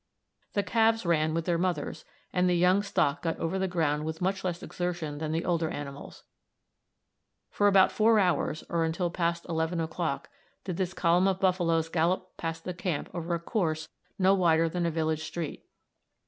[0.53, 4.19] The calves ran with their mothers, and the young stock got over the ground with
[4.19, 6.23] much less exertion than the older animals.
[7.51, 10.27] For about four hours, or until past 11 o'clock,
[10.63, 14.87] did this column of buffaloes gallop past the camp over a course no wider than
[14.87, 15.67] a village street.